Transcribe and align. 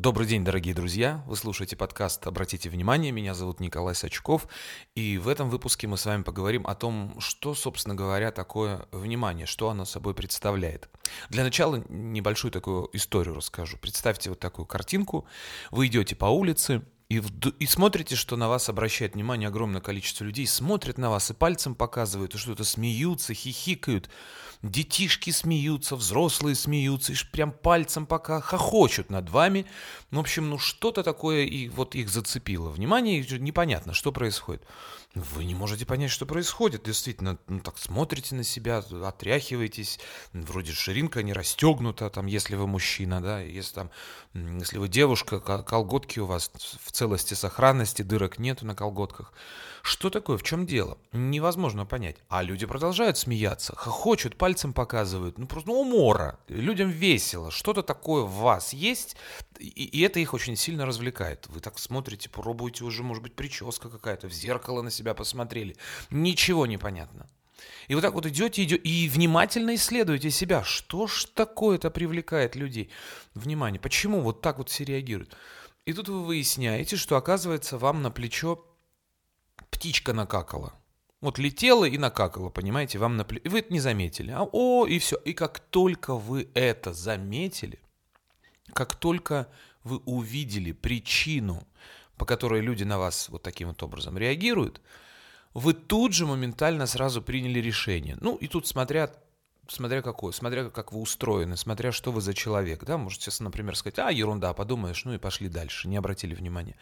Добрый 0.00 0.26
день, 0.26 0.42
дорогие 0.46 0.72
друзья! 0.72 1.22
Вы 1.26 1.36
слушаете 1.36 1.76
подкаст 1.76 2.26
«Обратите 2.26 2.70
внимание», 2.70 3.12
меня 3.12 3.34
зовут 3.34 3.60
Николай 3.60 3.94
Сачков, 3.94 4.48
и 4.94 5.18
в 5.18 5.28
этом 5.28 5.50
выпуске 5.50 5.86
мы 5.88 5.98
с 5.98 6.06
вами 6.06 6.22
поговорим 6.22 6.66
о 6.66 6.74
том, 6.74 7.20
что, 7.20 7.54
собственно 7.54 7.94
говоря, 7.94 8.32
такое 8.32 8.86
внимание, 8.92 9.44
что 9.44 9.68
оно 9.68 9.84
собой 9.84 10.14
представляет. 10.14 10.88
Для 11.28 11.44
начала 11.44 11.84
небольшую 11.90 12.50
такую 12.50 12.88
историю 12.94 13.34
расскажу. 13.34 13.76
Представьте 13.76 14.30
вот 14.30 14.38
такую 14.38 14.64
картинку. 14.64 15.26
Вы 15.70 15.88
идете 15.88 16.16
по 16.16 16.24
улице, 16.24 16.80
и, 17.10 17.18
в, 17.18 17.28
и 17.58 17.66
смотрите, 17.66 18.14
что 18.14 18.36
на 18.36 18.48
вас 18.48 18.68
обращает 18.68 19.14
внимание 19.14 19.48
огромное 19.48 19.80
количество 19.80 20.22
людей, 20.22 20.46
смотрят 20.46 20.96
на 20.96 21.10
вас 21.10 21.28
и 21.30 21.34
пальцем 21.34 21.74
показывают, 21.74 22.36
и 22.36 22.38
что-то 22.38 22.62
смеются, 22.62 23.34
хихикают. 23.34 24.08
Детишки 24.62 25.30
смеются, 25.30 25.96
взрослые 25.96 26.54
смеются, 26.54 27.12
и 27.12 27.16
прям 27.32 27.50
пальцем 27.50 28.06
пока 28.06 28.40
хохочут 28.40 29.10
над 29.10 29.28
вами. 29.30 29.66
В 30.10 30.18
общем, 30.18 30.50
ну 30.50 30.58
что-то 30.58 31.02
такое 31.02 31.44
и 31.44 31.68
вот 31.68 31.94
их 31.94 32.10
зацепило. 32.10 32.68
Внимание, 32.68 33.26
непонятно, 33.38 33.94
что 33.94 34.12
происходит. 34.12 34.62
Вы 35.14 35.44
не 35.44 35.56
можете 35.56 35.86
понять, 35.86 36.10
что 36.10 36.26
происходит. 36.26 36.84
Действительно, 36.84 37.38
ну 37.48 37.60
так 37.60 37.78
смотрите 37.78 38.36
на 38.36 38.44
себя, 38.44 38.78
отряхиваетесь. 38.78 39.98
Вроде 40.32 40.72
ширинка 40.72 41.22
не 41.22 41.32
расстегнута, 41.32 42.10
там, 42.10 42.26
если 42.26 42.54
вы 42.54 42.68
мужчина, 42.68 43.20
да, 43.20 43.40
если 43.40 43.74
там, 43.74 43.90
если 44.34 44.78
вы 44.78 44.88
девушка, 44.88 45.40
колготки 45.40 46.20
у 46.20 46.26
вас 46.26 46.52
в 46.84 46.92
целости, 47.00 47.32
сохранности, 47.32 48.02
дырок 48.02 48.38
нету 48.38 48.66
на 48.66 48.74
колготках. 48.74 49.32
Что 49.82 50.10
такое? 50.10 50.36
В 50.36 50.42
чем 50.42 50.66
дело? 50.66 50.98
Невозможно 51.12 51.86
понять. 51.86 52.16
А 52.28 52.42
люди 52.42 52.66
продолжают 52.66 53.16
смеяться, 53.16 53.74
хохочут, 53.74 54.36
пальцем 54.36 54.74
показывают. 54.74 55.38
Ну, 55.38 55.46
просто 55.46 55.70
ну, 55.70 55.80
умора. 55.80 56.38
Людям 56.48 56.90
весело. 56.90 57.50
Что-то 57.50 57.82
такое 57.82 58.24
в 58.24 58.32
вас 58.32 58.74
есть, 58.74 59.16
и, 59.58 59.66
и 59.68 60.02
это 60.02 60.20
их 60.20 60.34
очень 60.34 60.56
сильно 60.56 60.84
развлекает. 60.84 61.46
Вы 61.48 61.60
так 61.60 61.78
смотрите, 61.78 62.28
пробуете 62.28 62.84
уже, 62.84 63.02
может 63.02 63.22
быть, 63.22 63.34
прическа 63.34 63.88
какая-то, 63.88 64.28
в 64.28 64.32
зеркало 64.32 64.82
на 64.82 64.90
себя 64.90 65.14
посмотрели. 65.14 65.76
Ничего 66.10 66.66
не 66.66 66.76
понятно. 66.76 67.30
И 67.88 67.94
вот 67.94 68.02
так 68.02 68.12
вот 68.12 68.26
идете, 68.26 68.62
идете 68.62 68.76
и 68.76 69.08
внимательно 69.08 69.74
исследуете 69.74 70.30
себя. 70.30 70.62
Что 70.64 71.06
ж 71.06 71.24
такое-то 71.34 71.90
привлекает 71.90 72.56
людей? 72.56 72.90
Внимание, 73.34 73.80
почему 73.80 74.20
вот 74.20 74.42
так 74.42 74.58
вот 74.58 74.68
все 74.68 74.84
реагируют? 74.84 75.34
И 75.90 75.92
тут 75.92 76.08
вы 76.08 76.22
выясняете, 76.22 76.94
что 76.94 77.16
оказывается 77.16 77.76
вам 77.76 78.00
на 78.00 78.12
плечо 78.12 78.64
птичка 79.72 80.12
накакала. 80.12 80.72
Вот 81.20 81.36
летела 81.36 81.84
и 81.84 81.98
накакала, 81.98 82.48
понимаете, 82.48 83.00
вам 83.00 83.16
на 83.16 83.24
плечо. 83.24 83.42
И 83.46 83.48
вы 83.48 83.58
это 83.58 83.72
не 83.72 83.80
заметили. 83.80 84.30
А, 84.30 84.48
о, 84.52 84.86
и 84.86 85.00
все. 85.00 85.16
И 85.16 85.32
как 85.32 85.58
только 85.58 86.14
вы 86.14 86.48
это 86.54 86.92
заметили, 86.92 87.80
как 88.72 88.94
только 88.94 89.48
вы 89.82 89.96
увидели 90.04 90.70
причину, 90.70 91.66
по 92.16 92.24
которой 92.24 92.60
люди 92.60 92.84
на 92.84 93.00
вас 93.00 93.28
вот 93.28 93.42
таким 93.42 93.66
вот 93.66 93.82
образом 93.82 94.16
реагируют, 94.16 94.80
вы 95.54 95.74
тут 95.74 96.12
же 96.12 96.24
моментально 96.24 96.86
сразу 96.86 97.20
приняли 97.20 97.58
решение. 97.58 98.16
Ну, 98.20 98.36
и 98.36 98.46
тут 98.46 98.68
смотря 98.68 99.12
смотря 99.70 100.02
какой, 100.02 100.32
смотря 100.32 100.68
как 100.70 100.92
вы 100.92 101.00
устроены, 101.00 101.56
смотря 101.56 101.92
что 101.92 102.12
вы 102.12 102.20
за 102.20 102.34
человек, 102.34 102.84
да, 102.84 102.98
можете, 102.98 103.30
например, 103.42 103.76
сказать, 103.76 103.98
а, 103.98 104.10
ерунда, 104.10 104.52
подумаешь, 104.52 105.04
ну 105.04 105.14
и 105.14 105.18
пошли 105.18 105.48
дальше, 105.48 105.88
не 105.88 105.96
обратили 105.96 106.34
внимания. 106.34 106.76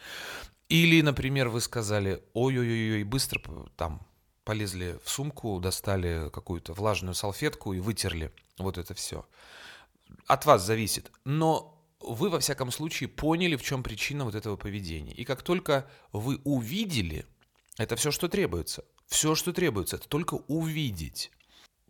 Или, 0.67 1.01
например, 1.01 1.49
вы 1.49 1.61
сказали, 1.61 2.23
ой-ой-ой, 2.33 3.03
быстро 3.03 3.41
там 3.75 4.05
полезли 4.43 4.99
в 5.03 5.09
сумку, 5.09 5.59
достали 5.59 6.29
какую-то 6.31 6.73
влажную 6.73 7.13
салфетку 7.13 7.73
и 7.73 7.79
вытерли 7.79 8.31
вот 8.57 8.77
это 8.77 8.93
все. 8.93 9.25
От 10.25 10.45
вас 10.45 10.63
зависит. 10.63 11.11
Но 11.23 11.79
вы, 11.99 12.29
во 12.29 12.39
всяком 12.39 12.71
случае, 12.71 13.09
поняли, 13.09 13.55
в 13.55 13.63
чем 13.63 13.83
причина 13.83 14.25
вот 14.25 14.35
этого 14.35 14.55
поведения. 14.55 15.13
И 15.13 15.23
как 15.23 15.43
только 15.43 15.87
вы 16.11 16.39
увидели, 16.43 17.25
это 17.77 17.95
все, 17.95 18.11
что 18.11 18.27
требуется. 18.27 18.85
Все, 19.07 19.35
что 19.35 19.53
требуется, 19.53 19.97
это 19.97 20.07
только 20.07 20.35
увидеть. 20.35 21.31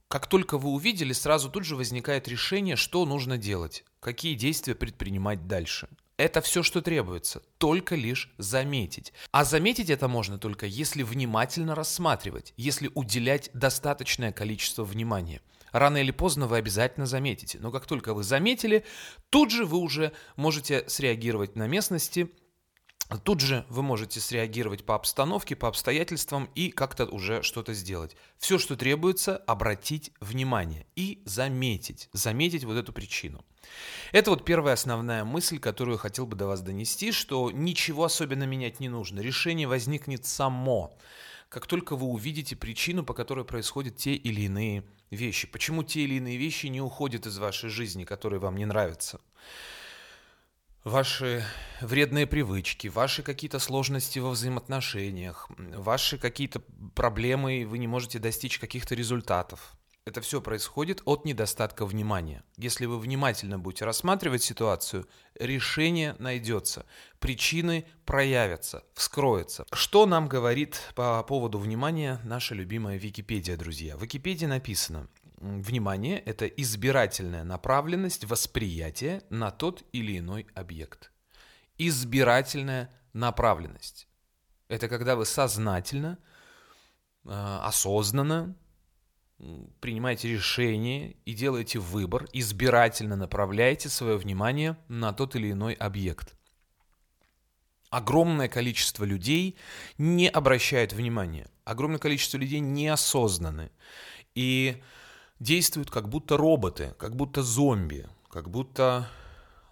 Как 0.10 0.26
только 0.26 0.58
вы 0.58 0.70
увидели, 0.72 1.14
сразу 1.14 1.52
тут 1.52 1.66
же 1.66 1.76
возникает 1.76 2.28
решение, 2.28 2.76
что 2.76 3.06
нужно 3.06 3.38
делать, 3.38 3.84
какие 4.00 4.34
действия 4.34 4.74
предпринимать 4.74 5.46
дальше. 5.46 5.88
Это 6.18 6.42
все, 6.42 6.64
что 6.64 6.82
требуется, 6.82 7.44
только 7.60 7.94
лишь 7.94 8.34
заметить. 8.40 9.14
А 9.32 9.46
заметить 9.46 9.92
это 9.92 10.08
можно 10.08 10.40
только, 10.40 10.66
если 10.66 11.04
внимательно 11.04 11.76
рассматривать, 11.76 12.56
если 12.58 12.90
уделять 12.96 13.52
достаточное 13.54 14.32
количество 14.32 14.84
внимания. 14.84 15.44
Рано 15.72 15.98
или 15.98 16.10
поздно 16.10 16.48
вы 16.48 16.58
обязательно 16.58 17.06
заметите, 17.06 17.60
но 17.62 17.70
как 17.70 17.86
только 17.86 18.16
вы 18.16 18.24
заметили, 18.24 18.86
тут 19.30 19.52
же 19.52 19.64
вы 19.64 19.78
уже 19.78 20.12
можете 20.36 20.90
среагировать 20.90 21.56
на 21.56 21.68
местности, 21.68 22.32
Тут 23.18 23.40
же 23.40 23.66
вы 23.70 23.82
можете 23.82 24.20
среагировать 24.20 24.86
по 24.86 24.94
обстановке, 24.94 25.56
по 25.56 25.68
обстоятельствам 25.68 26.48
и 26.54 26.70
как-то 26.70 27.06
уже 27.08 27.42
что-то 27.42 27.74
сделать. 27.74 28.16
Все, 28.38 28.60
что 28.60 28.76
требуется, 28.76 29.38
обратить 29.38 30.12
внимание 30.20 30.86
и 30.96 31.24
заметить, 31.26 32.08
заметить 32.14 32.66
вот 32.66 32.78
эту 32.78 32.94
причину. 32.94 33.44
Это 34.12 34.30
вот 34.30 34.46
первая 34.46 34.76
основная 34.76 35.24
мысль, 35.26 35.58
которую 35.58 35.96
я 35.96 36.00
хотел 36.00 36.28
бы 36.28 36.38
до 36.38 36.46
вас 36.46 36.62
донести, 36.62 37.12
что 37.12 37.50
ничего 37.50 38.04
особенно 38.04 38.44
менять 38.44 38.80
не 38.80 38.90
нужно. 38.90 39.22
Решение 39.22 39.68
возникнет 39.68 40.26
само, 40.26 40.96
как 41.50 41.66
только 41.66 41.96
вы 41.96 42.06
увидите 42.06 42.56
причину, 42.56 43.04
по 43.04 43.16
которой 43.16 43.44
происходят 43.44 43.98
те 43.98 44.14
или 44.14 44.42
иные 44.42 44.84
вещи. 45.10 45.48
Почему 45.48 45.82
те 45.82 46.02
или 46.02 46.16
иные 46.16 46.38
вещи 46.38 46.68
не 46.68 46.80
уходят 46.80 47.26
из 47.26 47.40
вашей 47.40 47.72
жизни, 47.72 48.04
которые 48.04 48.40
вам 48.40 48.56
не 48.56 48.66
нравятся 48.66 49.20
ваши 50.84 51.46
вредные 51.82 52.28
привычки, 52.28 52.88
ваши 52.88 53.24
какие-то 53.24 53.60
сложности 53.60 54.20
во 54.20 54.32
взаимоотношениях, 54.32 55.50
ваши 55.58 56.18
какие-то 56.18 56.62
проблемы, 56.96 57.66
вы 57.66 57.78
не 57.78 57.88
можете 57.88 58.20
достичь 58.20 58.60
каких-то 58.60 58.96
результатов. 58.96 59.76
Это 60.06 60.22
все 60.22 60.42
происходит 60.42 61.04
от 61.06 61.26
недостатка 61.26 61.86
внимания. 61.86 62.44
Если 62.58 62.88
вы 62.88 62.98
внимательно 62.98 63.60
будете 63.60 63.86
рассматривать 63.86 64.42
ситуацию, 64.42 65.08
решение 65.36 66.16
найдется, 66.18 66.86
причины 67.20 67.86
проявятся, 68.06 68.84
вскроются. 68.96 69.66
Что 69.72 70.08
нам 70.08 70.28
говорит 70.28 70.82
по 70.96 71.22
поводу 71.22 71.60
внимания 71.60 72.20
наша 72.24 72.56
любимая 72.56 72.98
Википедия, 72.98 73.56
друзья? 73.56 73.98
В 73.98 74.02
Википедии 74.02 74.48
написано, 74.48 75.08
Внимание– 75.40 76.20
это 76.26 76.48
избирательная 76.48 77.46
направленность 77.46 78.26
восприятия 78.26 79.24
на 79.30 79.52
тот 79.52 79.86
или 79.94 80.20
иной 80.20 80.46
объект. 80.54 81.14
Избирательная 81.78 82.92
направленность– 83.14 84.10
это 84.68 84.90
когда 84.90 85.16
вы 85.16 85.26
сознательно, 85.26 86.20
а, 87.26 87.66
осознанно 87.66 88.54
принимаете 89.80 90.28
решение 90.28 91.16
и 91.24 91.34
делаете 91.34 91.80
выбор, 91.80 92.28
избирательно 92.34 93.16
направляете 93.16 93.88
свое 93.88 94.18
внимание 94.18 94.78
на 94.90 95.14
тот 95.14 95.38
или 95.38 95.52
иной 95.54 95.74
объект. 95.74 96.36
Огромное 97.90 98.50
количество 98.50 99.06
людей 99.06 99.58
не 99.98 100.28
обращает 100.28 100.92
внимания, 100.92 101.50
огромное 101.64 101.98
количество 101.98 102.36
людей 102.36 102.60
неосознаны. 102.60 103.72
И 104.36 104.84
действуют 105.40 105.90
как 105.90 106.10
будто 106.10 106.38
роботы, 106.38 106.96
как 106.98 107.16
будто 107.16 107.42
зомби, 107.42 108.08
как 108.30 108.50
будто 108.50 109.10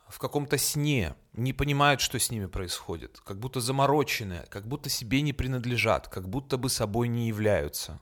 в 0.07 0.19
каком-то 0.19 0.57
сне, 0.57 1.16
не 1.33 1.53
понимают, 1.53 2.01
что 2.01 2.17
с 2.17 2.31
ними 2.31 2.45
происходит, 2.45 3.19
как 3.23 3.39
будто 3.39 3.59
замороченные, 3.59 4.45
как 4.50 4.67
будто 4.67 4.89
себе 4.89 5.22
не 5.22 5.33
принадлежат, 5.33 6.07
как 6.07 6.29
будто 6.29 6.57
бы 6.57 6.69
собой 6.69 7.07
не 7.07 7.27
являются. 7.27 8.00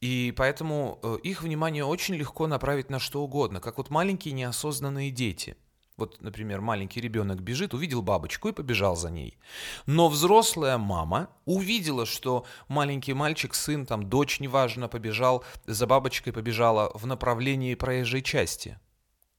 И 0.00 0.34
поэтому 0.36 1.00
э, 1.02 1.16
их 1.22 1.42
внимание 1.42 1.84
очень 1.84 2.16
легко 2.16 2.46
направить 2.46 2.90
на 2.90 2.98
что 2.98 3.22
угодно, 3.22 3.60
как 3.60 3.78
вот 3.78 3.90
маленькие 3.90 4.34
неосознанные 4.34 5.10
дети– 5.10 5.56
вот, 5.96 6.20
например, 6.20 6.60
маленький 6.60 7.00
ребенок 7.00 7.40
бежит, 7.40 7.72
увидел 7.72 8.02
бабочку 8.02 8.48
и 8.48 8.52
побежал 8.52 8.96
за 8.96 9.10
ней. 9.10 9.38
Но 9.86 10.08
взрослая 10.08 10.76
мама 10.76 11.30
увидела, 11.46 12.04
что 12.04 12.44
маленький 12.68 13.14
мальчик, 13.14 13.54
сын, 13.54 13.86
там, 13.86 14.08
дочь, 14.08 14.38
неважно, 14.38 14.88
побежал 14.88 15.44
за 15.64 15.86
бабочкой, 15.86 16.34
побежала 16.34 16.90
в 16.94 17.06
направлении 17.06 17.74
проезжей 17.74 18.22
части. 18.22 18.78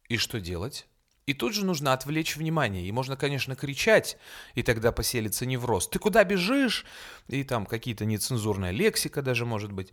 И 0.10 0.18
что 0.18 0.40
делать? 0.40 0.88
И 1.28 1.34
тут 1.34 1.54
же 1.54 1.64
нужно 1.66 1.94
отвлечь 1.94 2.38
внимание. 2.38 2.88
И 2.88 2.92
можно, 2.92 3.18
конечно, 3.18 3.56
кричать, 3.56 4.18
и 4.56 4.64
тогда 4.64 4.92
поселится 4.92 5.46
невроз. 5.46 5.88
Ты 5.88 6.00
куда 6.00 6.24
бежишь? 6.24 6.86
И 7.28 7.44
там 7.44 7.66
какие-то 7.66 8.06
нецензурная 8.06 8.72
лексика 8.72 9.22
даже 9.22 9.46
может 9.46 9.72
быть. 9.72 9.92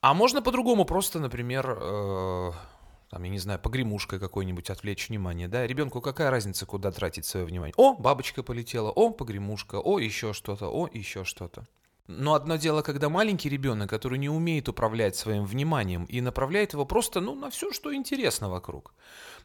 А 0.00 0.14
можно 0.14 0.42
по-другому, 0.42 0.84
просто, 0.84 1.20
например, 1.20 1.78
э 1.78 2.52
там, 3.10 3.24
я 3.24 3.30
не 3.30 3.38
знаю, 3.38 3.58
погремушкой 3.58 4.20
какой-нибудь 4.20 4.70
отвлечь 4.70 5.08
внимание, 5.08 5.48
да, 5.48 5.66
ребенку 5.66 6.00
какая 6.00 6.30
разница, 6.30 6.64
куда 6.64 6.92
тратить 6.92 7.26
свое 7.26 7.44
внимание? 7.44 7.74
О, 7.76 7.94
бабочка 7.94 8.44
полетела, 8.44 8.90
о, 8.90 9.10
погремушка, 9.10 9.80
о, 9.80 9.98
еще 9.98 10.32
что-то, 10.32 10.68
о, 10.68 10.88
еще 10.92 11.24
что-то. 11.24 11.66
Но 12.06 12.34
одно 12.34 12.56
дело, 12.56 12.82
когда 12.82 13.08
маленький 13.08 13.48
ребенок, 13.48 13.90
который 13.90 14.18
не 14.18 14.28
умеет 14.28 14.68
управлять 14.68 15.14
своим 15.16 15.44
вниманием 15.44 16.04
и 16.04 16.20
направляет 16.20 16.72
его 16.72 16.84
просто 16.84 17.20
ну, 17.20 17.34
на 17.34 17.50
все, 17.50 17.72
что 17.72 17.94
интересно 17.94 18.48
вокруг. 18.48 18.94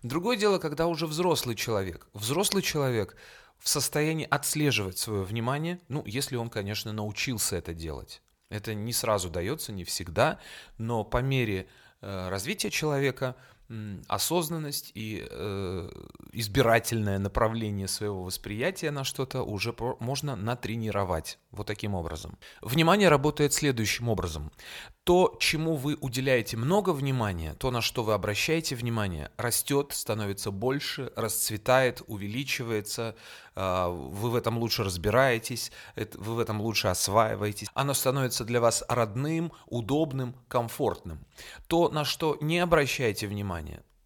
Другое 0.01 0.35
дело, 0.35 0.57
когда 0.57 0.88
уже 0.88 1.06
взрослый 1.06 1.56
человек. 1.56 2.07
Взрослый 2.13 2.63
человек 2.63 3.15
в 3.59 3.69
состоянии 3.69 4.27
отслеживать 4.29 4.97
свое 4.97 5.23
внимание, 5.23 5.79
ну, 5.89 6.03
если 6.06 6.35
он, 6.35 6.50
конечно, 6.50 6.91
научился 6.91 7.56
это 7.56 7.73
делать. 7.73 8.21
Это 8.50 8.73
не 8.73 8.94
сразу 8.94 9.29
дается, 9.29 9.71
не 9.71 9.83
всегда, 9.83 10.39
но 10.77 11.03
по 11.03 11.17
мере 11.21 11.67
э, 12.01 12.29
развития 12.29 12.71
человека 12.71 13.35
осознанность 14.07 14.91
и 14.94 15.25
э, 15.29 15.89
избирательное 16.31 17.17
направление 17.17 17.88
своего 17.88 18.23
восприятия 18.23 18.91
на 18.91 19.03
что-то 19.03 19.44
уже 19.44 19.73
по- 19.73 19.97
можно 20.00 20.35
натренировать. 20.35 21.39
Вот 21.51 21.67
таким 21.67 21.95
образом. 21.95 22.38
Внимание 22.62 23.09
работает 23.09 23.53
следующим 23.53 24.09
образом. 24.09 24.51
То, 25.06 25.38
чему 25.39 25.75
вы 25.75 25.97
уделяете 26.01 26.57
много 26.57 26.89
внимания, 26.89 27.53
то, 27.53 27.71
на 27.71 27.81
что 27.81 28.03
вы 28.03 28.13
обращаете 28.13 28.75
внимание, 28.75 29.31
растет, 29.38 29.91
становится 29.94 30.51
больше, 30.51 31.12
расцветает, 31.15 32.01
увеличивается, 32.07 33.15
а, 33.56 33.89
вы 33.89 34.31
в 34.31 34.35
этом 34.35 34.57
лучше 34.57 34.83
разбираетесь, 34.83 35.71
вы 35.95 36.35
в 36.35 36.39
этом 36.39 36.59
лучше 36.59 36.89
осваиваетесь. 36.89 37.69
Оно 37.73 37.94
становится 37.94 38.44
для 38.44 38.59
вас 38.59 38.83
родным, 38.89 39.53
удобным, 39.67 40.35
комфортным. 40.47 41.25
То, 41.67 41.89
на 41.89 42.03
что 42.03 42.38
не 42.41 42.59
обращаете 42.59 43.27
внимания, 43.27 43.54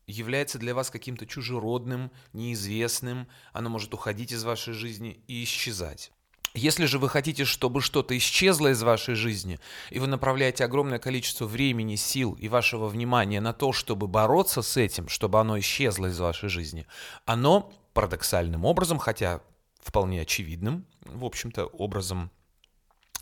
является 0.08 0.58
для 0.58 0.74
вас 0.74 0.90
каким-то 0.90 1.26
чужеродным, 1.26 2.12
неизвестным, 2.34 3.28
оно 3.54 3.70
может 3.70 3.94
уходить 3.94 4.32
из 4.32 4.44
вашей 4.44 4.74
жизни 4.74 5.22
и 5.28 5.44
исчезать. 5.44 6.12
Если 6.56 6.86
же 6.86 6.98
вы 6.98 7.10
хотите, 7.10 7.46
чтобы 7.46 7.80
что-то 7.80 8.18
исчезло 8.18 8.72
из 8.72 8.82
вашей 8.82 9.14
жизни, 9.14 9.60
и 9.92 10.00
вы 10.00 10.08
направляете 10.08 10.66
огромное 10.66 10.98
количество 10.98 11.46
времени, 11.46 11.96
сил 11.96 12.34
и 12.34 12.48
вашего 12.48 12.88
внимания 12.88 13.40
на 13.40 13.54
то, 13.54 13.72
чтобы 13.72 14.08
бороться 14.08 14.64
с 14.64 14.76
этим, 14.76 15.10
чтобы 15.10 15.40
оно 15.40 15.60
исчезло 15.60 16.08
из 16.08 16.20
вашей 16.20 16.50
жизни, 16.50 16.88
оно 17.26 17.72
парадоксальным 17.94 18.66
образом, 18.66 18.98
хотя 18.98 19.42
вполне 19.80 20.22
очевидным, 20.22 20.88
в 21.06 21.24
общем-то, 21.24 21.66
образом 21.66 22.32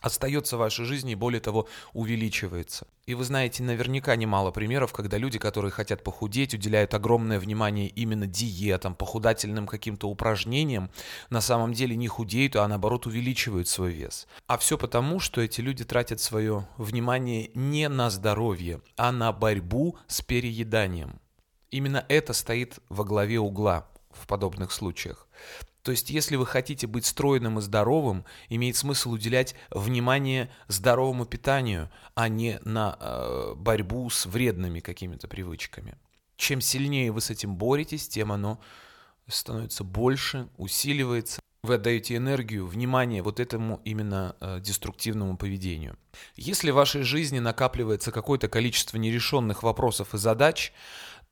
остается 0.02 0.58
в 0.58 0.60
вашей 0.60 0.86
жизни 0.86 1.14
и 1.14 1.16
более 1.16 1.40
того 1.40 1.68
увеличивается. 1.94 2.88
И 3.06 3.14
вы 3.14 3.24
знаете 3.24 3.64
наверняка 3.64 4.16
немало 4.16 4.52
примеров, 4.52 4.94
когда 4.94 5.18
люди, 5.18 5.40
которые 5.40 5.72
хотят 5.72 6.04
похудеть, 6.04 6.54
уделяют 6.54 6.94
огромное 6.94 7.40
внимание 7.40 7.88
именно 7.88 8.28
диетам, 8.28 8.96
похудательным 8.96 9.66
каким-то 9.66 10.10
упражнениям, 10.10 10.90
на 11.30 11.42
самом 11.42 11.74
деле 11.74 11.96
не 11.96 12.08
худеют, 12.08 12.56
а 12.56 12.68
наоборот 12.68 13.06
увеличивают 13.06 13.68
свой 13.68 13.92
вес. 13.92 14.28
А 14.48 14.58
все 14.58 14.78
потому, 14.78 15.20
что 15.20 15.42
эти 15.42 15.62
люди 15.62 15.84
тратят 15.84 16.20
свое 16.20 16.68
внимание 16.78 17.52
не 17.54 17.90
на 17.90 18.10
здоровье, 18.10 18.82
а 18.98 19.12
на 19.12 19.32
борьбу 19.32 19.98
с 20.08 20.22
перееданием. 20.22 21.20
Именно 21.72 22.06
это 22.08 22.34
стоит 22.34 22.80
во 22.90 23.04
главе 23.04 23.40
угла 23.40 23.88
в 24.12 24.28
подобных 24.28 24.72
случаях. 24.72 25.28
То 25.88 25.92
есть, 25.92 26.10
если 26.10 26.36
вы 26.36 26.45
хотите 26.45 26.86
быть 26.86 27.06
стройным 27.06 27.60
и 27.60 27.62
здоровым, 27.62 28.25
имеет 28.50 28.75
смысл 28.75 29.12
уделять 29.12 29.56
внимание 29.69 30.50
здоровому 30.68 31.25
питанию, 31.25 31.89
а 32.13 32.28
не 32.28 32.60
на 32.66 32.98
э, 33.00 33.54
борьбу 33.56 34.10
с 34.10 34.25
вредными 34.25 34.81
какими-то 34.81 35.30
привычками. 35.30 35.95
Чем 36.36 36.60
сильнее 36.60 37.13
вы 37.13 37.22
с 37.22 37.30
этим 37.30 37.56
боретесь, 37.56 38.10
тем 38.10 38.34
оно 38.34 38.60
становится 39.30 39.86
больше, 39.86 40.50
усиливается. 40.57 41.39
Вы 41.63 41.75
отдаете 41.75 42.18
энергию, 42.18 42.68
внимание 42.68 43.24
вот 43.24 43.39
этому 43.39 43.80
именно 43.86 44.36
э, 44.42 44.60
деструктивному 44.60 45.38
поведению. 45.38 45.98
Если 46.36 46.72
в 46.72 46.75
вашей 46.75 47.04
жизни 47.04 47.39
накапливается 47.39 48.12
какое-то 48.12 48.50
количество 48.50 48.98
нерешенных 48.98 49.63
вопросов 49.63 50.13
и 50.13 50.18
задач, 50.18 50.74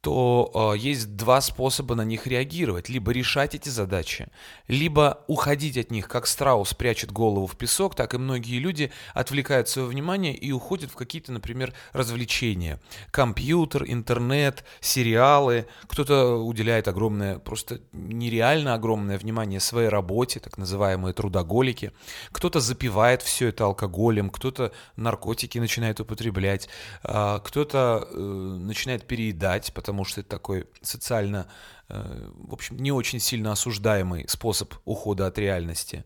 то 0.06 0.52
э, 0.76 0.78
есть 0.78 1.16
два 1.16 1.42
способа 1.42 1.96
на 1.96 2.04
них 2.04 2.28
реагировать. 2.28 2.90
Либо 2.90 3.12
решать 3.12 3.56
эти 3.56 3.70
задачи, 3.70 4.28
либо 4.68 5.24
уходить 5.26 5.80
от 5.80 5.90
них, 5.90 6.08
как 6.08 6.28
страус 6.28 6.76
прячет 6.76 7.12
голову 7.12 7.48
в 7.48 7.58
песок, 7.58 7.96
так 7.96 8.14
и 8.14 8.20
многие 8.20 8.60
люди 8.60 8.92
отвлекают 9.16 9.68
свое 9.68 9.88
внимание 9.88 10.36
и 10.36 10.52
уходят 10.52 10.92
в 10.92 10.96
какие-то, 10.96 11.32
например, 11.32 11.74
развлечения. 11.92 12.80
Компьютер, 13.10 13.86
интернет, 13.88 14.64
сериалы. 14.80 15.66
Кто-то 15.88 16.36
уделяет 16.36 16.88
огромное, 16.88 17.40
просто 17.40 17.82
нереально 17.92 18.76
огромное 18.76 19.18
внимание 19.18 19.60
своей 19.60 19.90
работе, 19.90 20.40
так 20.40 20.60
называемые 20.60 21.14
трудоголики. 21.14 21.94
Кто-то 22.32 22.60
запивает 22.60 23.24
все 23.24 23.48
это 23.48 23.66
алкоголем, 23.66 24.30
кто-то 24.30 24.72
наркотики 24.98 25.58
начинает 25.58 26.00
употреблять, 26.00 26.70
э, 27.04 27.40
кто-то 27.44 28.08
э, 28.08 28.20
начинает 28.20 29.08
переедать, 29.08 29.74
потому 29.74 29.95
потому 29.96 30.06
что 30.06 30.22
это 30.22 30.30
такой 30.30 30.68
социально, 30.82 31.48
э, 31.88 32.30
в 32.34 32.54
общем, 32.54 32.76
не 32.78 32.92
очень 32.92 33.22
сильно 33.22 33.54
осуждаемый 33.54 34.28
способ 34.28 34.74
ухода 34.84 35.26
от 35.26 35.38
реальности. 35.38 36.04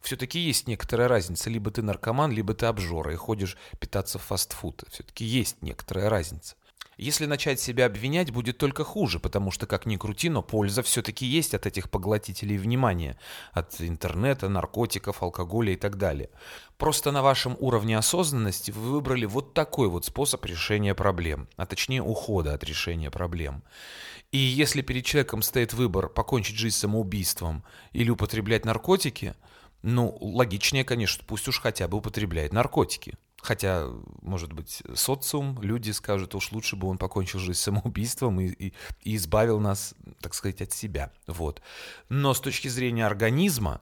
Все-таки 0.00 0.38
есть 0.38 0.66
некоторая 0.66 1.08
разница. 1.08 1.50
Либо 1.50 1.70
ты 1.70 1.82
наркоман, 1.82 2.32
либо 2.32 2.54
ты 2.54 2.64
обжора 2.66 3.12
и 3.12 3.16
ходишь 3.16 3.58
питаться 3.80 4.18
в 4.18 4.22
фастфуд. 4.22 4.84
Все-таки 4.90 5.26
есть 5.26 5.60
некоторая 5.60 6.08
разница. 6.08 6.56
Если 6.96 7.26
начать 7.26 7.60
себя 7.60 7.84
обвинять, 7.84 8.30
будет 8.30 8.56
только 8.56 8.82
хуже, 8.82 9.20
потому 9.20 9.50
что, 9.50 9.66
как 9.66 9.84
ни 9.84 9.96
крути, 9.96 10.30
но 10.30 10.42
польза 10.42 10.82
все-таки 10.82 11.26
есть 11.26 11.52
от 11.52 11.66
этих 11.66 11.90
поглотителей 11.90 12.56
внимания, 12.56 13.18
от 13.52 13.78
интернета, 13.82 14.48
наркотиков, 14.48 15.22
алкоголя 15.22 15.74
и 15.74 15.76
так 15.76 15.98
далее. 15.98 16.30
Просто 16.78 17.12
на 17.12 17.22
вашем 17.22 17.54
уровне 17.60 17.98
осознанности 17.98 18.70
вы 18.70 18.92
выбрали 18.92 19.26
вот 19.26 19.52
такой 19.52 19.88
вот 19.88 20.06
способ 20.06 20.42
решения 20.46 20.94
проблем, 20.94 21.48
а 21.56 21.66
точнее 21.66 22.00
ухода 22.00 22.54
от 22.54 22.64
решения 22.64 23.10
проблем. 23.10 23.62
И 24.32 24.38
если 24.38 24.80
перед 24.80 25.04
человеком 25.04 25.42
стоит 25.42 25.74
выбор 25.74 26.08
покончить 26.08 26.56
жизнь 26.56 26.76
самоубийством 26.76 27.62
или 27.92 28.08
употреблять 28.08 28.64
наркотики, 28.64 29.34
ну, 29.82 30.16
логичнее, 30.18 30.84
конечно, 30.84 31.22
пусть 31.26 31.46
уж 31.46 31.60
хотя 31.60 31.88
бы 31.88 31.98
употребляет 31.98 32.54
наркотики. 32.54 33.16
Хотя, 33.46 33.88
может 34.22 34.52
быть, 34.52 34.82
социум, 34.96 35.62
люди 35.62 35.92
скажут, 35.92 36.34
уж 36.34 36.50
лучше 36.50 36.74
бы 36.74 36.88
он 36.88 36.98
покончил 36.98 37.38
жизнь 37.38 37.60
самоубийством 37.60 38.40
и, 38.40 38.48
и, 38.48 38.72
и 39.02 39.14
избавил 39.14 39.60
нас, 39.60 39.94
так 40.20 40.34
сказать, 40.34 40.62
от 40.62 40.72
себя. 40.72 41.12
Вот. 41.28 41.62
Но 42.08 42.34
с 42.34 42.40
точки 42.40 42.66
зрения 42.66 43.06
организма, 43.06 43.80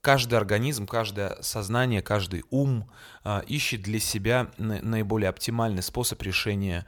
каждый 0.00 0.36
организм, 0.36 0.86
каждое 0.86 1.36
сознание, 1.42 2.00
каждый 2.00 2.44
ум 2.48 2.90
э, 3.24 3.42
ищет 3.46 3.82
для 3.82 4.00
себя 4.00 4.50
наиболее 4.56 5.28
оптимальный 5.28 5.82
способ 5.82 6.22
решения 6.22 6.86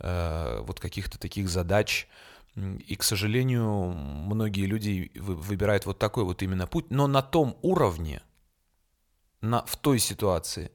э, 0.00 0.64
вот 0.66 0.80
каких-то 0.80 1.16
таких 1.16 1.48
задач. 1.48 2.08
И, 2.56 2.96
к 2.96 3.04
сожалению, 3.04 3.92
многие 3.92 4.66
люди 4.66 5.12
выбирают 5.14 5.86
вот 5.86 6.00
такой 6.00 6.24
вот 6.24 6.42
именно 6.42 6.66
путь, 6.66 6.90
но 6.90 7.06
на 7.06 7.22
том 7.22 7.56
уровне, 7.62 8.20
на, 9.40 9.64
в 9.64 9.76
той 9.76 10.00
ситуации, 10.00 10.72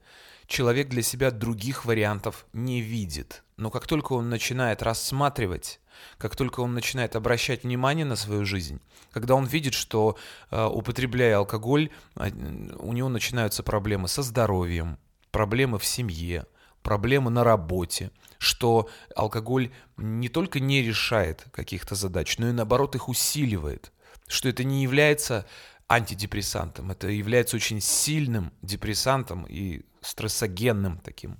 человек 0.48 0.88
для 0.88 1.02
себя 1.02 1.30
других 1.30 1.84
вариантов 1.84 2.46
не 2.52 2.80
видит. 2.80 3.44
Но 3.56 3.70
как 3.70 3.86
только 3.86 4.14
он 4.14 4.30
начинает 4.30 4.82
рассматривать, 4.82 5.78
как 6.16 6.34
только 6.34 6.60
он 6.60 6.74
начинает 6.74 7.14
обращать 7.14 7.64
внимание 7.64 8.04
на 8.04 8.16
свою 8.16 8.44
жизнь, 8.44 8.80
когда 9.12 9.34
он 9.34 9.44
видит, 9.44 9.74
что 9.74 10.16
э, 10.50 10.64
употребляя 10.64 11.38
алкоголь, 11.38 11.90
э, 12.16 12.30
у 12.78 12.92
него 12.92 13.08
начинаются 13.08 13.62
проблемы 13.62 14.08
со 14.08 14.22
здоровьем, 14.22 14.98
проблемы 15.30 15.78
в 15.78 15.84
семье, 15.84 16.46
проблемы 16.82 17.30
на 17.30 17.44
работе, 17.44 18.10
что 18.38 18.88
алкоголь 19.14 19.70
не 19.96 20.28
только 20.28 20.60
не 20.60 20.82
решает 20.82 21.44
каких-то 21.52 21.94
задач, 21.94 22.38
но 22.38 22.48
и 22.48 22.52
наоборот 22.52 22.94
их 22.94 23.08
усиливает, 23.08 23.92
что 24.28 24.48
это 24.48 24.64
не 24.64 24.82
является 24.82 25.46
антидепрессантом. 25.88 26.90
Это 26.90 27.08
является 27.08 27.56
очень 27.56 27.80
сильным 27.80 28.52
депрессантом 28.62 29.44
и 29.48 29.82
стрессогенным 30.00 30.98
таким 30.98 31.38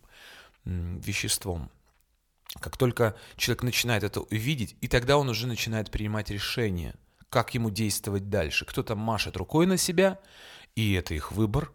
веществом. 0.64 1.70
Как 2.60 2.76
только 2.76 3.14
человек 3.36 3.62
начинает 3.62 4.04
это 4.04 4.20
увидеть, 4.20 4.76
и 4.80 4.88
тогда 4.88 5.18
он 5.18 5.28
уже 5.28 5.46
начинает 5.46 5.90
принимать 5.90 6.30
решение, 6.30 6.94
как 7.28 7.54
ему 7.54 7.70
действовать 7.70 8.30
дальше. 8.30 8.64
Кто-то 8.64 8.96
машет 8.96 9.36
рукой 9.36 9.66
на 9.66 9.76
себя, 9.76 10.18
и 10.74 10.94
это 10.94 11.14
их 11.14 11.32
выбор, 11.32 11.72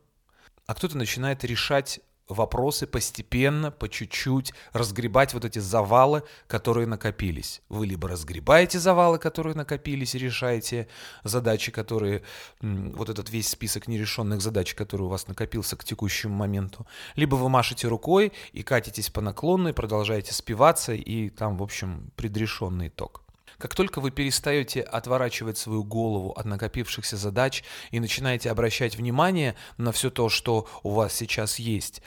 а 0.65 0.73
кто-то 0.73 0.97
начинает 0.97 1.43
решать 1.43 1.99
вопросы 2.27 2.87
постепенно, 2.87 3.71
по 3.71 3.89
чуть-чуть, 3.89 4.53
разгребать 4.71 5.33
вот 5.33 5.45
эти 5.45 5.59
завалы, 5.59 6.23
которые 6.47 6.87
накопились. 6.87 7.61
Вы 7.69 7.87
либо 7.87 8.07
разгребаете 8.07 8.79
завалы, 8.79 9.19
которые 9.19 9.55
накопились, 9.55 10.15
и 10.15 10.19
решаете 10.19 10.87
задачи, 11.23 11.71
которые, 11.71 12.23
вот 12.61 13.09
этот 13.09 13.29
весь 13.29 13.49
список 13.49 13.87
нерешенных 13.87 14.41
задач, 14.41 14.73
который 14.73 15.03
у 15.03 15.09
вас 15.09 15.27
накопился 15.27 15.75
к 15.75 15.83
текущему 15.83 16.35
моменту, 16.35 16.87
либо 17.15 17.35
вы 17.35 17.49
машете 17.49 17.87
рукой 17.87 18.31
и 18.51 18.63
катитесь 18.63 19.09
по 19.09 19.21
наклонной, 19.21 19.73
продолжаете 19.73 20.33
спиваться, 20.33 20.93
и 20.93 21.29
там, 21.29 21.57
в 21.57 21.63
общем, 21.63 22.11
предрешенный 22.15 22.87
итог. 22.87 23.23
Как 23.63 23.75
только 23.75 24.01
вы 24.01 24.11
перестаете 24.11 24.81
отворачивать 24.81 25.57
свою 25.57 25.85
голову 25.85 26.31
от 26.31 26.43
накопившихся 26.43 27.15
задач 27.15 27.63
и 27.91 28.01
начинаете 28.01 28.51
обращать 28.51 28.97
внимание 28.97 29.55
на 29.77 29.93
все 29.93 30.09
то, 30.09 30.27
что 30.27 30.67
у 30.83 30.89
вас 30.89 31.13
сейчас 31.13 31.59
есть, 31.59 32.01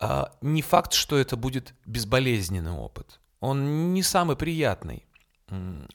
а, 0.00 0.32
не 0.40 0.62
факт, 0.62 0.94
что 0.94 1.18
это 1.18 1.36
будет 1.36 1.74
безболезненный 1.84 2.72
опыт. 2.72 3.20
Он 3.40 3.92
не 3.92 4.02
самый 4.02 4.34
приятный. 4.34 5.04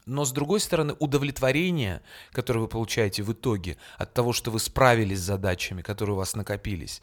Но, 0.05 0.25
с 0.25 0.31
другой 0.31 0.59
стороны, 0.59 0.95
удовлетворение, 0.99 2.03
которое 2.31 2.59
вы 2.59 2.67
получаете 2.67 3.23
в 3.23 3.33
итоге 3.33 3.77
от 3.97 4.13
того, 4.13 4.31
что 4.31 4.51
вы 4.51 4.59
справились 4.59 5.21
с 5.21 5.23
задачами, 5.23 5.81
которые 5.81 6.13
у 6.13 6.19
вас 6.19 6.35
накопились, 6.35 7.01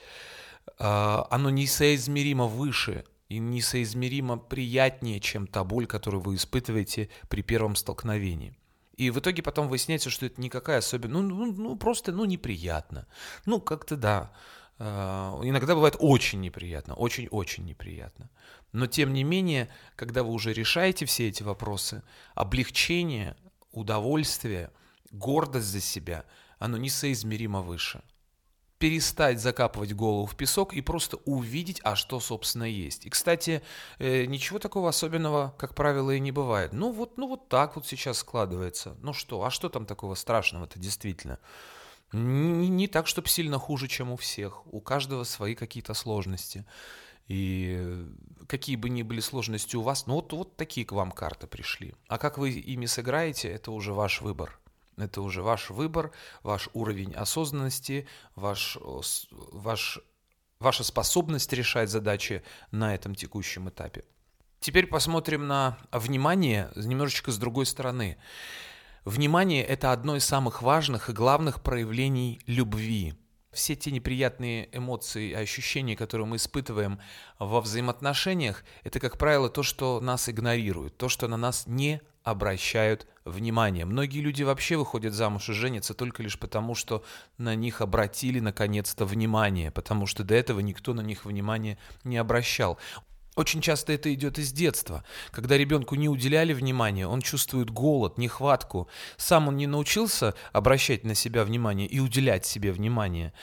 а, 0.78 1.26
оно 1.28 1.50
несоизмеримо 1.50 2.46
выше 2.46 3.04
и 3.28 3.38
несоизмеримо 3.38 4.36
приятнее, 4.36 5.20
чем 5.20 5.46
та 5.46 5.64
боль, 5.64 5.86
которую 5.86 6.22
вы 6.22 6.36
испытываете 6.36 7.08
при 7.28 7.42
первом 7.42 7.76
столкновении. 7.76 8.56
И 8.96 9.10
в 9.10 9.18
итоге 9.18 9.42
потом 9.42 9.68
выясняется, 9.68 10.10
что 10.10 10.26
это 10.26 10.40
никакая 10.40 10.78
особенная, 10.78 11.22
ну, 11.22 11.46
ну, 11.46 11.52
ну 11.52 11.76
просто, 11.76 12.12
ну, 12.12 12.24
неприятно. 12.24 13.06
Ну, 13.44 13.60
как-то 13.60 13.96
да. 13.96 14.32
А, 14.78 15.38
иногда 15.42 15.74
бывает 15.74 15.96
очень 15.98 16.40
неприятно, 16.40 16.94
очень-очень 16.94 17.64
неприятно. 17.64 18.30
Но 18.72 18.86
тем 18.86 19.12
не 19.12 19.24
менее, 19.24 19.68
когда 19.96 20.22
вы 20.22 20.30
уже 20.30 20.52
решаете 20.52 21.04
все 21.04 21.28
эти 21.28 21.42
вопросы, 21.42 22.02
облегчение, 22.34 23.36
удовольствие, 23.70 24.70
гордость 25.10 25.68
за 25.68 25.80
себя, 25.80 26.24
оно 26.58 26.76
несоизмеримо 26.76 27.60
выше. 27.60 28.02
Перестать 28.78 29.40
закапывать 29.40 29.94
голову 29.94 30.26
в 30.26 30.36
песок 30.36 30.74
и 30.74 30.82
просто 30.82 31.16
увидеть, 31.24 31.80
а 31.82 31.96
что, 31.96 32.20
собственно, 32.20 32.64
есть. 32.64 33.06
И, 33.06 33.10
кстати, 33.10 33.62
э, 33.98 34.26
ничего 34.26 34.58
такого 34.58 34.90
особенного, 34.90 35.54
как 35.56 35.74
правило, 35.74 36.10
и 36.10 36.20
не 36.20 36.30
бывает. 36.30 36.72
Ну 36.72 36.92
вот, 36.92 37.16
ну 37.16 37.26
вот 37.26 37.48
так 37.48 37.76
вот 37.76 37.86
сейчас 37.86 38.18
складывается. 38.18 38.96
Ну 39.00 39.14
что, 39.14 39.42
а 39.44 39.50
что 39.50 39.70
там 39.70 39.86
такого 39.86 40.14
страшного-то 40.14 40.78
действительно? 40.78 41.38
Не, 42.12 42.68
не 42.68 42.86
так, 42.86 43.06
чтобы 43.06 43.28
сильно 43.28 43.58
хуже, 43.58 43.88
чем 43.88 44.12
у 44.12 44.16
всех. 44.16 44.62
У 44.72 44.80
каждого 44.80 45.24
свои 45.24 45.54
какие-то 45.54 45.94
сложности. 45.94 46.64
И 47.28 48.06
какие 48.46 48.76
бы 48.76 48.88
ни 48.88 49.02
были 49.02 49.20
сложности 49.20 49.74
у 49.76 49.82
вас, 49.82 50.06
ну 50.06 50.14
вот, 50.14 50.32
вот 50.32 50.56
такие 50.56 50.86
к 50.86 50.92
вам 50.92 51.10
карты 51.10 51.46
пришли. 51.46 51.94
А 52.08 52.18
как 52.18 52.38
вы 52.38 52.50
ими 52.50 52.86
сыграете, 52.86 53.48
это 53.48 53.72
уже 53.72 53.92
ваш 53.92 54.20
выбор. 54.20 54.58
Это 54.96 55.20
уже 55.20 55.42
ваш 55.42 55.70
выбор, 55.70 56.12
ваш 56.42 56.70
уровень 56.72 57.12
осознанности, 57.12 58.08
ваш, 58.34 58.78
ваш, 58.80 60.00
ваша 60.58 60.84
способность 60.84 61.52
решать 61.52 61.90
задачи 61.90 62.42
на 62.70 62.94
этом 62.94 63.14
текущем 63.14 63.68
этапе. 63.68 64.04
Теперь 64.58 64.86
посмотрим 64.86 65.46
на 65.46 65.78
внимание 65.92 66.70
немножечко 66.76 67.30
с 67.30 67.38
другой 67.38 67.66
стороны. 67.66 68.16
Внимание– 69.04 69.62
это 69.64 69.92
одно 69.92 70.16
из 70.16 70.24
самых 70.24 70.62
важных 70.62 71.10
и 71.10 71.12
главных 71.12 71.62
проявлений 71.62 72.40
любви. 72.46 73.14
Все 73.52 73.76
те 73.76 73.90
неприятные 73.90 74.68
эмоции 74.76 75.30
и 75.30 75.34
ощущения, 75.34 75.94
которые 75.94 76.26
мы 76.26 76.36
испытываем 76.36 76.98
во 77.38 77.60
взаимоотношениях, 77.60 78.64
это, 78.82 78.98
как 78.98 79.18
правило, 79.18 79.48
то, 79.48 79.62
что 79.62 80.00
нас 80.00 80.28
игнорируют, 80.28 80.96
то, 80.96 81.08
что 81.08 81.28
на 81.28 81.36
нас 81.36 81.66
не 81.66 82.00
обращают 82.22 83.06
внимание. 83.26 83.84
Многие 83.84 84.20
люди 84.20 84.42
вообще 84.42 84.76
выходят 84.76 85.12
замуж 85.12 85.48
и 85.48 85.52
женятся 85.52 85.92
только 85.94 86.22
лишь 86.22 86.38
потому, 86.38 86.74
что 86.74 87.04
на 87.36 87.54
них 87.54 87.80
обратили 87.80 88.40
наконец-то 88.40 89.04
внимание, 89.04 89.70
потому 89.70 90.06
что 90.06 90.24
до 90.24 90.34
этого 90.34 90.60
никто 90.60 90.94
на 90.94 91.02
них 91.02 91.24
внимания 91.24 91.78
не 92.04 92.16
обращал. 92.16 92.78
Очень 93.36 93.60
часто 93.60 93.92
это 93.92 94.12
идет 94.14 94.38
из 94.38 94.50
детства. 94.50 95.04
Когда 95.30 95.58
ребенку 95.58 95.94
не 95.94 96.08
уделяли 96.08 96.54
внимания, 96.54 97.06
он 97.06 97.20
чувствует 97.20 97.68
голод, 97.68 98.16
нехватку. 98.16 98.88
Сам 99.18 99.48
он 99.48 99.58
не 99.58 99.66
научился 99.66 100.34
обращать 100.54 101.04
на 101.04 101.14
себя 101.14 101.44
внимание 101.44 101.86
и 101.86 102.00
уделять 102.00 102.46
себе 102.46 102.72
внимание. 102.72 103.34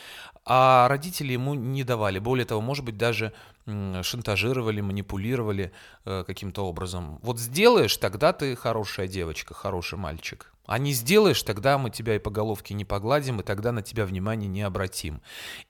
А 0.45 0.87
родители 0.89 1.33
ему 1.33 1.53
не 1.53 1.83
давали. 1.83 2.19
Более 2.19 2.45
того, 2.45 2.61
может 2.61 2.83
быть, 2.83 2.97
даже 2.97 3.33
шантажировали, 3.65 4.81
манипулировали 4.81 5.71
э, 6.03 6.25
каким-то 6.27 6.65
образом. 6.65 7.19
Вот 7.21 7.39
сделаешь, 7.39 7.95
тогда 7.95 8.33
ты 8.33 8.57
хорошая 8.57 9.07
девочка, 9.07 9.53
хороший 9.53 9.97
мальчик. 9.97 10.53
А 10.65 10.77
не 10.77 10.93
сделаешь, 10.93 11.43
тогда 11.43 11.77
мы 11.77 11.89
тебя 11.89 12.15
и 12.15 12.19
по 12.19 12.29
головке 12.29 12.73
не 12.73 12.85
погладим, 12.85 13.41
и 13.41 13.43
тогда 13.43 13.71
на 13.73 13.81
тебя 13.81 14.05
внимание 14.05 14.47
не 14.47 14.61
обратим. 14.61 15.21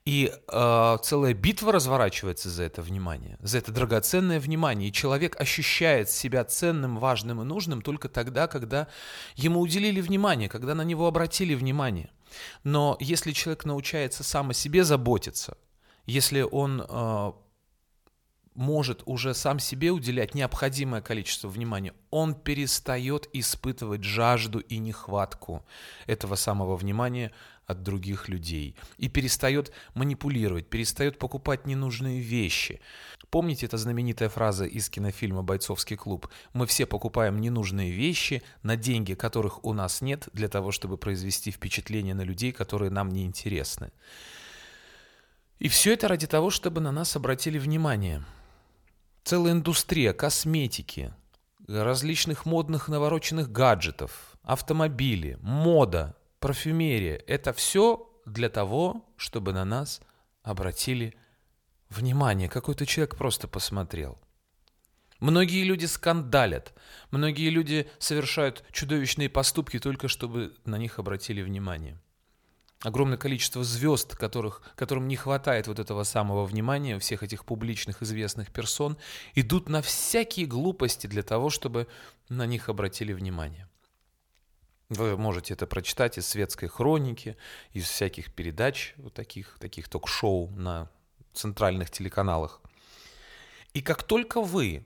И 0.05 0.31
э, 0.31 0.97
целая 1.03 1.33
битва 1.33 1.71
разворачивается 1.71 2.49
за 2.49 2.63
это 2.63 2.81
внимание, 2.81 3.37
за 3.41 3.57
это 3.57 3.71
драгоценное 3.71 4.39
внимание. 4.39 4.89
И 4.89 4.93
человек 4.93 5.39
ощущает 5.39 6.09
себя 6.09 6.43
ценным, 6.43 6.97
важным 6.97 7.41
и 7.41 7.45
нужным 7.45 7.81
только 7.81 8.07
тогда, 8.07 8.47
когда 8.47 8.87
ему 9.35 9.61
уделили 9.61 10.01
внимание, 10.01 10.47
когда 10.47 10.75
на 10.75 10.83
него 10.83 11.07
обратили 11.07 11.55
внимание. 11.55 12.09
Но 12.63 12.97
если 12.99 13.31
человек 13.31 13.65
научается 13.65 14.23
сам 14.23 14.51
о 14.51 14.53
себе 14.53 14.83
заботиться, 14.83 15.57
если 16.05 16.41
он 16.41 16.85
э, 16.87 17.31
может 18.55 19.03
уже 19.05 19.33
сам 19.33 19.59
себе 19.59 19.91
уделять 19.91 20.35
необходимое 20.35 21.01
количество 21.01 21.47
внимания, 21.47 21.93
он 22.09 22.35
перестает 22.35 23.27
испытывать 23.33 24.03
жажду 24.03 24.59
и 24.59 24.77
нехватку 24.77 25.65
этого 26.05 26.35
самого 26.35 26.75
внимания 26.75 27.31
от 27.65 27.83
других 27.83 28.29
людей 28.29 28.75
и 28.97 29.09
перестает 29.09 29.71
манипулировать, 29.93 30.69
перестает 30.69 31.17
покупать 31.19 31.65
ненужные 31.65 32.19
вещи. 32.19 32.81
Помните, 33.29 33.65
эта 33.65 33.77
знаменитая 33.77 34.29
фраза 34.29 34.65
из 34.65 34.89
кинофильма 34.89 35.43
«Бойцовский 35.43 35.97
клуб»? 35.97 36.27
Мы 36.53 36.65
все 36.67 36.85
покупаем 36.85 37.39
ненужные 37.39 37.91
вещи 37.91 38.43
на 38.61 38.75
деньги, 38.75 39.13
которых 39.13 39.63
у 39.65 39.73
нас 39.73 40.01
нет, 40.01 40.29
для 40.33 40.47
того, 40.47 40.71
чтобы 40.71 40.97
произвести 40.97 41.51
впечатление 41.51 42.13
на 42.13 42.21
людей, 42.21 42.51
которые 42.51 42.91
нам 42.91 43.09
не 43.09 43.25
интересны. 43.25 43.91
И 45.59 45.67
все 45.67 45.93
это 45.93 46.07
ради 46.07 46.27
того, 46.27 46.49
чтобы 46.49 46.81
на 46.81 46.91
нас 46.91 47.15
обратили 47.15 47.57
внимание– 47.57 48.23
целая 49.23 49.53
индустрия 49.53 50.13
косметики, 50.13 51.13
различных 51.67 52.45
модных 52.45 52.87
навороченных 52.89 53.51
гаджетов, 53.51 54.37
автомобили, 54.43 55.37
мода, 55.41 56.15
парфюмерия. 56.43 57.23
Это 57.25 57.53
все 57.53 58.11
для 58.25 58.49
того, 58.49 59.05
чтобы 59.15 59.53
на 59.53 59.63
нас 59.63 60.01
обратили 60.41 61.15
внимание. 61.89 62.49
Какой-то 62.49 62.85
человек 62.85 63.15
просто 63.15 63.47
посмотрел. 63.47 64.19
Многие 65.21 65.63
люди 65.63 65.85
скандалят, 65.85 66.73
многие 67.11 67.49
люди 67.49 67.89
совершают 67.97 68.65
чудовищные 68.73 69.29
поступки 69.29 69.79
только 69.79 70.09
чтобы 70.09 70.53
на 70.65 70.77
них 70.77 70.99
обратили 70.99 71.41
внимание 71.41 71.97
огромное 72.81 73.17
количество 73.17 73.63
звезд, 73.63 74.17
которых, 74.17 74.61
которым 74.75 75.07
не 75.07 75.15
хватает 75.15 75.67
вот 75.67 75.79
этого 75.79 76.03
самого 76.03 76.43
внимания, 76.43 76.99
всех 76.99 77.23
этих 77.23 77.45
публичных 77.45 78.03
известных 78.03 78.51
персон, 78.51 78.97
идут 79.35 79.69
на 79.69 79.81
всякие 79.81 80.47
глупости 80.47 81.07
для 81.07 81.23
того, 81.23 81.49
чтобы 81.49 81.87
на 82.27 82.45
них 82.45 82.67
обратили 82.67 83.13
внимание. 83.13 83.69
Вы 84.93 85.17
можете 85.17 85.53
это 85.55 85.65
прочитать 85.65 86.17
из 86.17 86.27
светской 86.27 86.67
хроники, 86.67 87.35
из 87.71 87.85
всяких 87.89 88.31
передач, 88.33 88.93
вот 88.97 89.13
таких, 89.13 89.57
таких 89.59 89.89
ток-шоу 89.89 90.49
на 90.51 90.89
центральных 91.33 91.89
телеканалах. 91.89 92.61
И 93.73 93.81
как 93.81 94.03
только 94.03 94.41
вы 94.41 94.85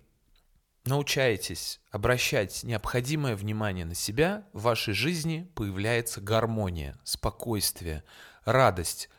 научаетесь 0.86 1.82
обращать 1.92 2.64
необходимое 2.64 3.36
внимание 3.36 3.86
на 3.86 3.96
себя, 3.96 4.48
в 4.54 4.62
вашей 4.62 4.94
жизни 4.94 5.50
появляется 5.56 6.22
гармония, 6.22 6.98
спокойствие, 7.04 8.04
радость, 8.46 9.10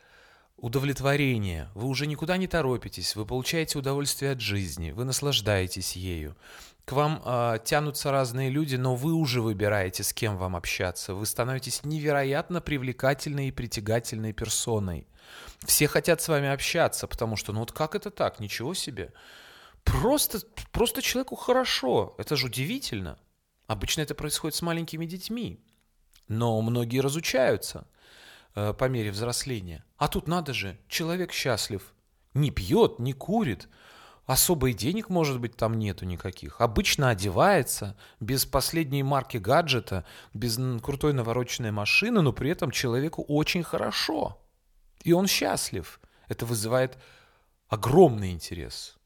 удовлетворение. 0.57 1.69
Вы 1.75 1.87
уже 1.87 2.07
никуда 2.07 2.37
не 2.37 2.47
торопитесь, 2.47 3.15
вы 3.15 3.25
получаете 3.25 3.77
удовольствие 3.77 4.31
от 4.31 4.41
жизни, 4.41 4.91
вы 4.91 5.05
наслаждаетесь 5.05 5.95
ею. 5.95 6.35
К 6.89 6.93
вам 6.93 7.21
э, 7.23 7.59
тянутся 7.63 8.09
разные 8.09 8.49
люди, 8.49 8.75
но 8.75 8.95
вы 8.95 9.13
уже 9.13 9.43
выбираете, 9.43 10.01
с 10.01 10.11
кем 10.11 10.37
вам 10.37 10.55
общаться. 10.55 11.13
Вы 11.13 11.27
становитесь 11.27 11.83
невероятно 11.83 12.61
привлекательной 12.61 13.49
и 13.49 13.51
притягательной 13.51 14.33
персоной. 14.33 15.05
Все 15.59 15.87
хотят 15.87 16.19
с 16.19 16.27
вами 16.27 16.47
общаться, 16.49 17.05
потому 17.05 17.35
что, 17.35 17.53
ну 17.53 17.59
вот 17.59 17.71
как 17.71 17.93
это 17.93 18.09
так? 18.09 18.39
Ничего 18.39 18.73
себе. 18.73 19.13
Просто, 19.83 20.39
просто 20.71 21.03
человеку 21.03 21.35
хорошо. 21.35 22.15
Это 22.17 22.35
же 22.35 22.47
удивительно. 22.47 23.19
Обычно 23.67 24.01
это 24.01 24.15
происходит 24.15 24.55
с 24.55 24.63
маленькими 24.63 25.05
детьми. 25.05 25.63
Но 26.27 26.59
многие 26.59 27.01
разучаются 27.01 27.87
э, 28.55 28.73
по 28.73 28.85
мере 28.85 29.11
взросления. 29.11 29.85
А 29.97 30.07
тут 30.07 30.27
надо 30.27 30.55
же, 30.55 30.75
человек 30.87 31.33
счастлив. 31.33 31.93
Не 32.33 32.49
пьет, 32.49 32.97
не 32.97 33.13
курит. 33.13 33.67
Особо 34.29 34.69
и 34.69 34.73
денег, 34.73 35.09
может 35.09 35.39
быть, 35.39 35.57
там 35.57 35.79
нету 35.79 36.05
никаких. 36.05 36.61
Обычно 36.61 37.09
одевается, 37.09 37.97
без 38.19 38.45
последней 38.45 39.01
марки 39.01 39.37
гаджета, 39.37 40.05
без 40.35 40.59
крутой 40.83 41.13
навороченной 41.13 41.71
машины, 41.71 42.21
но 42.21 42.31
при 42.31 42.51
этом 42.51 42.69
человеку 42.69 43.25
очень 43.27 43.63
хорошо. 43.63 44.39
И 45.03 45.13
он 45.13 45.25
счастлив. 45.25 45.99
Это 46.27 46.45
вызывает 46.45 46.99
огромный 47.69 48.29
интерес. 48.29 48.99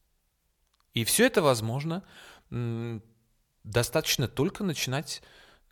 И 0.92 1.04
все 1.04 1.24
это 1.24 1.40
возможно 1.40 2.04
достаточно 3.62 4.28
только 4.28 4.62
начинать 4.62 5.22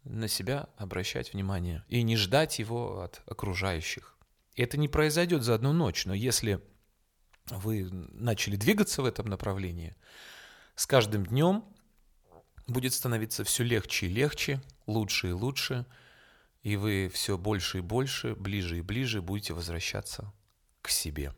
на 0.04 0.28
себя 0.28 0.70
обращать 0.78 1.34
внимание 1.34 1.84
и 1.88 2.02
не 2.02 2.16
ждать 2.16 2.58
его 2.58 3.02
от 3.02 3.20
окружающих. 3.26 4.16
Это 4.56 4.78
не 4.78 4.88
произойдет 4.88 5.42
за 5.42 5.56
одну 5.56 5.74
ночь, 5.74 6.06
но 6.06 6.14
если 6.14 6.62
вы 7.50 7.88
начали 7.90 8.56
двигаться 8.56 9.02
в 9.02 9.04
этом 9.04 9.26
направлении, 9.26 9.96
с 10.74 10.86
каждым 10.86 11.26
днем 11.26 11.64
будет 12.66 12.94
становиться 12.94 13.44
все 13.44 13.64
легче 13.64 14.06
и 14.06 14.10
легче, 14.10 14.60
лучше 14.86 15.28
и 15.28 15.32
лучше, 15.32 15.86
и 16.62 16.76
вы 16.76 17.10
все 17.12 17.36
больше 17.36 17.78
и 17.78 17.80
больше, 17.82 18.34
ближе 18.34 18.78
и 18.78 18.82
ближе 18.82 19.20
будете 19.20 19.52
возвращаться 19.52 20.32
к 20.80 20.88
себе. 20.88 21.34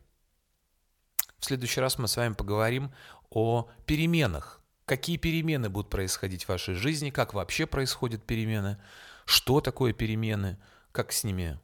В 1.39 1.45
следующий 1.45 1.81
раз 1.81 1.97
мы 1.97 2.07
с 2.07 2.17
вами 2.17 2.33
поговорим 2.33 2.93
о 3.29 3.69
переменах. 3.85 4.61
Какие 4.85 5.17
перемены 5.17 5.69
будут 5.69 5.89
происходить 5.89 6.45
в 6.45 6.49
вашей 6.49 6.75
жизни, 6.75 7.09
как 7.09 7.33
вообще 7.33 7.65
происходят 7.65 8.23
перемены, 8.23 8.79
что 9.25 9.61
такое 9.61 9.93
перемены, 9.93 10.57
как 10.91 11.11
с 11.11 11.23
ними 11.23 11.59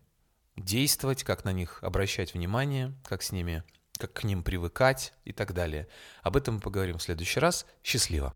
действовать, 0.57 1.23
как 1.23 1.45
на 1.45 1.51
них 1.51 1.83
обращать 1.83 2.33
внимание, 2.33 2.93
как 3.03 3.21
с 3.21 3.31
ними, 3.31 3.63
как 4.01 4.13
к 4.13 4.23
ним 4.23 4.41
привыкать 4.43 5.13
и 5.25 5.31
так 5.31 5.53
далее. 5.53 5.87
Об 6.23 6.35
этом 6.35 6.55
мы 6.55 6.59
поговорим 6.59 6.97
в 6.97 7.03
следующий 7.03 7.39
раз. 7.39 7.67
Счастливо! 7.83 8.33